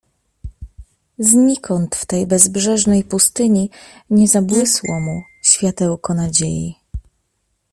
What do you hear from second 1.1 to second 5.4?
"Znikąd w tej bezbrzeżnej pustyni nie zabłysło mu